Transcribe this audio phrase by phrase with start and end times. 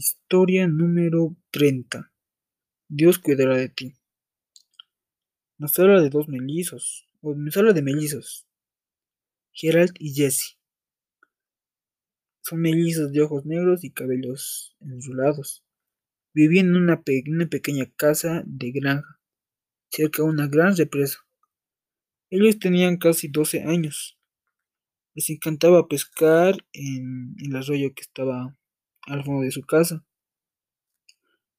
[0.00, 2.12] Historia número 30.
[2.88, 3.96] Dios cuidará de ti.
[5.58, 8.46] Nos habla de dos mellizos, o nos habla de mellizos,
[9.50, 10.56] Gerald y Jesse.
[12.42, 15.64] Son mellizos de ojos negros y cabellos enrulados.
[16.32, 19.20] Vivían en una, una pequeña casa de granja,
[19.90, 21.18] cerca de una gran represa.
[22.30, 24.16] Ellos tenían casi 12 años.
[25.14, 28.56] Les encantaba pescar en el arroyo que estaba
[29.08, 30.04] al fondo de su casa.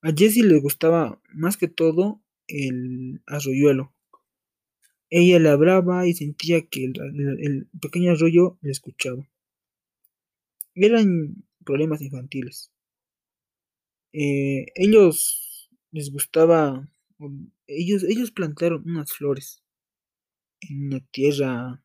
[0.02, 3.94] A Jessie le gustaba más que todo el arroyuelo.
[5.12, 6.93] Ella le hablaba y sentía que el,
[7.43, 9.30] el- pequeño arroyo le escuchaba.
[10.73, 12.71] Eran problemas infantiles.
[14.13, 16.88] Eh, ellos les gustaba,
[17.68, 19.63] ellos, ellos plantaron unas flores
[20.62, 21.84] en una tierra,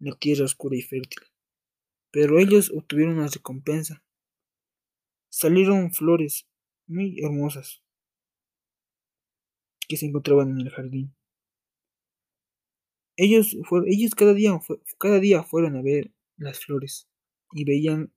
[0.00, 1.20] una tierra oscura y fértil.
[2.12, 4.04] Pero ellos obtuvieron una recompensa.
[5.40, 6.48] Salieron flores
[6.88, 7.80] muy hermosas
[9.88, 11.12] que se encontraban en el jardín.
[13.16, 14.58] Ellos, fueron, ellos cada, día,
[14.98, 17.06] cada día fueron a ver las flores
[17.52, 18.10] y veían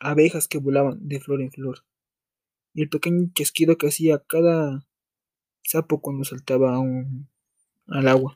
[0.00, 1.84] abejas que volaban de flor en flor
[2.74, 4.86] y el pequeño chasquido que hacía cada
[5.64, 7.28] sapo cuando saltaba un-
[7.88, 8.34] al agua.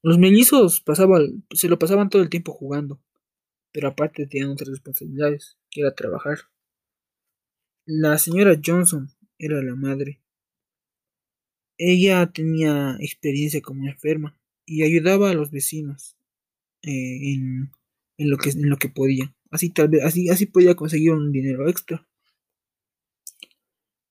[0.00, 3.00] Los mellizos pasaban, se lo pasaban todo el tiempo jugando,
[3.72, 6.38] pero aparte tenían otras responsabilidades, que era trabajar.
[7.86, 10.20] La señora Johnson era la madre.
[11.78, 16.16] Ella tenía experiencia como enferma y ayudaba a los vecinos
[16.82, 17.70] eh, en,
[18.18, 19.34] lo que, en lo que podía.
[19.50, 22.06] Así tal vez, así, así podía conseguir un dinero extra.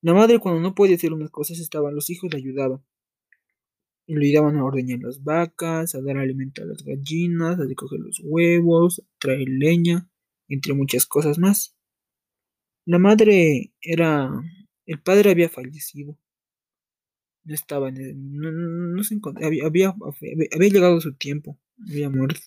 [0.02, 2.84] La madre cuando no podía hacer unas cosas estaban, los hijos le ayudaban.
[4.06, 7.98] Y le ayudaban a ordeñar las vacas, a dar alimento a las gallinas, a recoger
[7.98, 10.08] los huevos, a traer leña,
[10.48, 11.74] entre muchas cosas más.
[12.86, 14.30] La madre era,
[14.86, 16.16] el padre había fallecido.
[17.44, 19.94] No estaba en el- no, no- se encont- había, había,
[20.54, 21.56] había llegado su tiempo,
[21.88, 22.40] había muerto.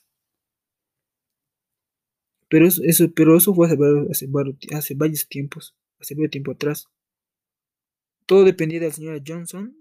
[2.50, 2.82] Pero eso,
[3.16, 4.28] pero eso fue hace varios, hace
[4.76, 6.88] hace varios tiempos, hace varios tiempo atrás.
[8.28, 9.76] Todo dependía de la señora Johnson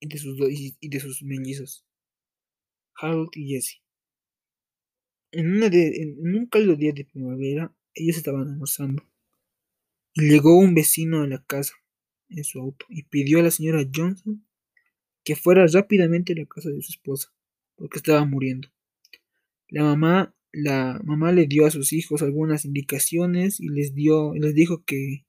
[0.00, 1.84] y de sus, y, de sus mellizos,
[2.94, 3.82] Harold y Jesse.
[5.30, 9.02] En, una de, en, un cálido día de primavera, ellos estaban almorzando.
[10.14, 11.74] Y llegó un vecino a la casa
[12.28, 14.44] en su auto y pidió a la señora Johnson
[15.24, 17.32] que fuera rápidamente a la casa de su esposa,
[17.76, 18.68] porque estaba muriendo.
[19.68, 24.54] La mamá, la mamá le dio a sus hijos algunas indicaciones y les dio, les
[24.54, 25.26] dijo que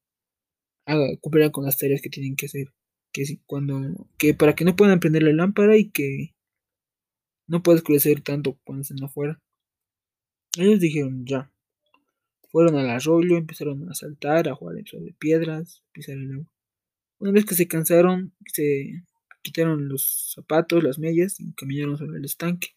[1.20, 2.74] cumplieran con las tareas que tienen que hacer,
[3.12, 6.36] que si cuando, que para que no puedan prender la lámpara y que
[7.48, 9.42] no pueda oscurecer tanto cuando estén afuera.
[10.58, 11.52] Ellos dijeron ya.
[12.52, 16.52] Fueron al arroyo, empezaron a saltar, a jugar sobre piedras, pisar el agua.
[17.20, 19.04] Una vez que se cansaron, se
[19.42, 22.70] quitaron los zapatos, las medias y caminaron sobre el estanque,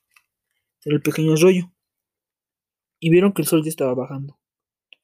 [0.80, 1.72] sobre el pequeño arroyo.
[2.98, 4.38] Y vieron que el sol ya estaba bajando.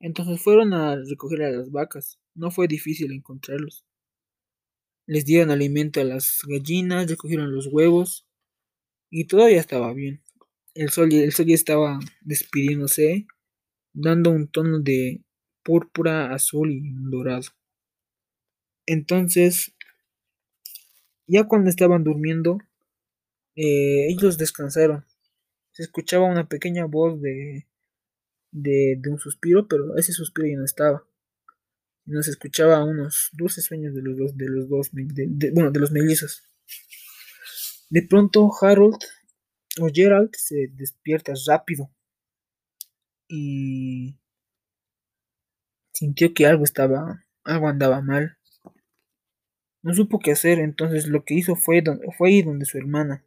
[0.00, 2.19] Entonces fueron a recoger a las vacas.
[2.34, 3.84] No fue difícil encontrarlos.
[5.08, 8.26] Les dieron alimento a las gallinas, recogieron los huevos
[9.10, 10.22] y todavía estaba bien.
[10.74, 13.26] El sol, el sol ya estaba despidiéndose,
[13.94, 15.22] dando un tono de
[15.64, 17.48] púrpura, azul y dorado.
[18.84, 19.72] Entonces,
[21.26, 22.58] ya cuando estaban durmiendo,
[23.56, 25.06] eh, ellos descansaron.
[25.72, 27.66] Se escuchaba una pequeña voz de,
[28.50, 31.02] de, de un suspiro, pero ese suspiro ya no estaba.
[32.08, 35.70] No se escuchaba unos dulces sueños de los dos, de los dos, de, de, bueno,
[35.70, 36.42] de los mellizos.
[37.91, 38.98] De pronto Harold
[39.80, 41.91] o Gerald se despierta rápido
[43.28, 44.16] y
[45.92, 48.38] sintió que algo estaba, algo andaba mal.
[49.82, 51.82] No supo qué hacer, entonces lo que hizo fue,
[52.16, 53.22] fue ir donde su hermana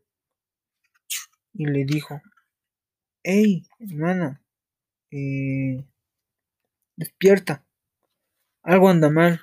[1.53, 2.19] y le dijo,
[3.23, 4.41] hey, hermana,
[5.11, 5.85] eh,
[6.95, 7.65] despierta,
[8.63, 9.41] algo anda mal.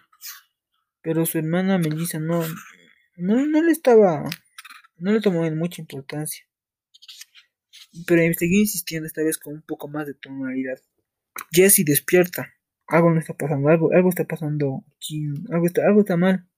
[1.03, 2.45] Pero su hermana melliza no,
[3.17, 4.29] no, no le estaba,
[4.97, 6.45] no le tomó en mucha importancia.
[8.07, 10.79] Pero seguí insistiendo esta vez con un poco más de tonalidad.
[11.51, 12.55] Jesse, despierta.
[12.87, 14.85] Algo no está pasando, algo, algo está pasando
[15.51, 16.49] algo está, algo está mal.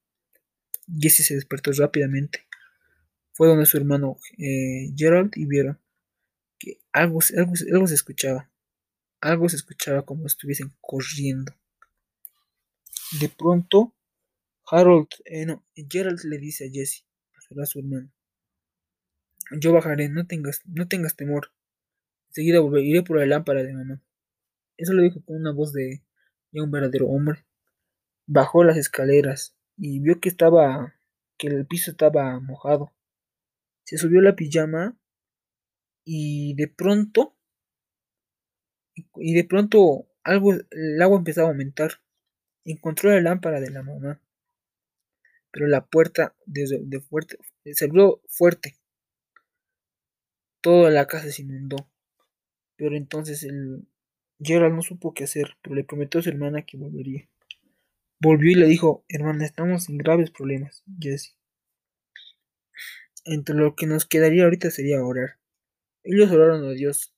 [0.86, 2.46] Jesse se despertó rápidamente.
[3.32, 5.80] Fue donde su hermano eh, Gerald y vieron
[6.58, 8.50] que algo, algo, algo se escuchaba.
[9.20, 11.54] Algo se escuchaba como si estuviesen corriendo.
[13.20, 13.94] De pronto,
[14.66, 17.04] Harold, eh, no, Gerald le dice a Jesse,
[17.34, 18.10] a su hermano,
[19.58, 21.52] yo bajaré, no tengas, no tengas temor.
[22.28, 24.00] Enseguida volveré, iré por la lámpara de mamá.
[24.76, 26.02] Eso lo dijo con una voz de,
[26.52, 27.44] un verdadero hombre.
[28.26, 30.94] Bajó las escaleras y vio que estaba,
[31.36, 32.92] que el piso estaba mojado.
[33.84, 34.96] Se subió la pijama
[36.04, 37.36] y de pronto,
[39.16, 42.00] y de pronto algo, el agua empezaba a aumentar.
[42.64, 44.20] Encontró la lámpara de la mamá,
[45.50, 48.76] pero la puerta de fuerte se abrió fuerte.
[50.60, 51.88] Toda la casa se inundó.
[52.76, 53.86] Pero entonces el
[54.38, 57.28] Gerald no supo qué hacer, pero le prometió a su hermana que volvería.
[58.20, 61.36] Volvió y le dijo, hermana, estamos en graves problemas, Jesse.
[63.24, 65.38] Entre lo que nos quedaría ahorita sería orar.
[66.02, 67.14] Ellos oraron a Dios.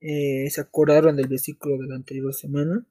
[0.00, 2.86] Eh, se acordaron del versículo de la anterior semana,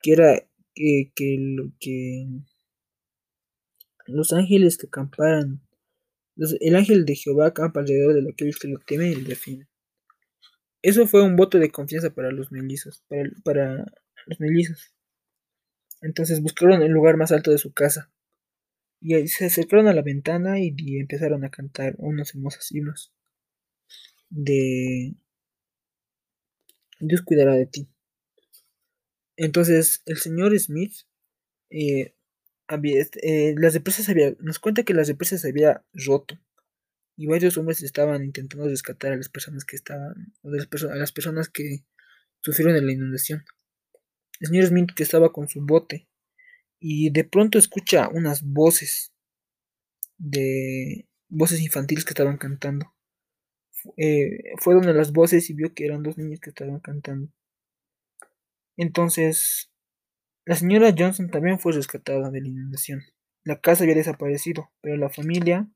[0.00, 1.38] que era que, que,
[1.80, 2.26] que
[4.06, 5.60] los ángeles que acamparan,
[6.36, 9.68] el ángel de Jehová acampa alrededor de aquellos que lo temen y lo defienden.
[10.82, 13.92] Eso fue un voto de confianza para los mellizos, para, para
[14.26, 14.94] los mellizos.
[16.00, 18.10] Entonces buscaron el lugar más alto de su casa
[19.00, 23.12] y se acercaron a la ventana y, y empezaron a cantar unos hermosos himnos
[24.30, 25.14] de
[27.00, 27.88] Dios cuidará de ti.
[29.38, 30.94] Entonces el señor Smith
[31.70, 32.12] eh,
[32.68, 36.36] eh, las había, nos cuenta que las depresas se había roto
[37.16, 41.84] y varios hombres estaban intentando rescatar a las personas que estaban, a las personas que
[42.40, 43.44] sufrieron en la inundación.
[44.40, 46.08] El señor Smith que estaba con su bote
[46.80, 49.12] y de pronto escucha unas voces
[50.16, 52.92] de voces infantiles que estaban cantando.
[53.96, 57.32] Eh, fue donde las voces y vio que eran dos niños que estaban cantando.
[58.78, 59.70] Entonces,
[60.46, 63.02] la señora Johnson también fue rescatada de la inundación.
[63.44, 65.68] La casa había desaparecido, pero la familia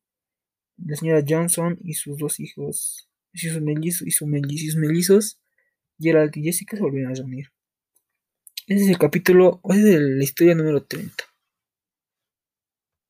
[0.79, 5.39] la señora Johnson y sus dos hijos, y sus mellizos, y sus mellizos,
[5.99, 7.49] Gerald y Jessica se volvieron a reunir.
[8.67, 11.25] Ese es el capítulo, esa es la historia número 30.